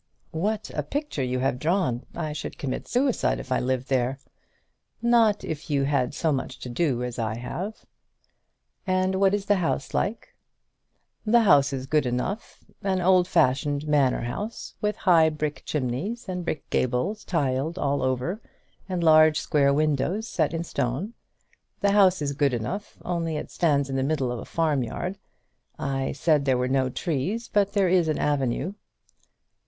"What 0.31 0.71
a 0.73 0.81
picture 0.81 1.21
you 1.21 1.37
have 1.41 1.59
drawn! 1.59 2.07
I 2.15 2.33
should 2.33 2.57
commit 2.57 2.87
suicide 2.87 3.39
if 3.39 3.51
I 3.51 3.59
lived 3.59 3.87
there." 3.89 4.17
"Not 4.99 5.43
if 5.43 5.69
you 5.69 5.83
had 5.83 6.15
so 6.15 6.31
much 6.31 6.57
to 6.61 6.69
do 6.69 7.03
as 7.03 7.19
I 7.19 7.35
have." 7.37 7.85
"And 8.87 9.13
what 9.19 9.35
is 9.35 9.45
the 9.45 9.57
house 9.57 9.93
like?" 9.93 10.33
"The 11.23 11.41
house 11.41 11.71
is 11.71 11.85
good 11.85 12.07
enough, 12.07 12.61
an 12.81 12.99
old 12.99 13.27
fashioned 13.27 13.87
manor 13.87 14.21
house, 14.23 14.73
with 14.81 14.95
high 14.95 15.29
brick 15.29 15.61
chimneys, 15.67 16.27
and 16.27 16.43
brick 16.43 16.67
gables, 16.71 17.23
tiled 17.23 17.77
all 17.77 18.01
over, 18.01 18.41
and 18.89 19.03
large 19.03 19.39
square 19.39 19.71
windows 19.71 20.27
set 20.27 20.51
in 20.51 20.63
stone. 20.63 21.13
The 21.81 21.91
house 21.91 22.23
is 22.23 22.33
good 22.33 22.55
enough, 22.55 22.97
only 23.05 23.37
it 23.37 23.51
stands 23.51 23.87
in 23.87 23.97
the 23.97 24.01
middle 24.01 24.31
of 24.31 24.39
a 24.39 24.45
farm 24.45 24.81
yard. 24.81 25.19
I 25.77 26.11
said 26.13 26.45
there 26.45 26.57
were 26.57 26.67
no 26.67 26.89
trees, 26.89 27.47
but 27.47 27.73
there 27.73 27.87
is 27.87 28.07
an 28.07 28.17
avenue." 28.17 28.73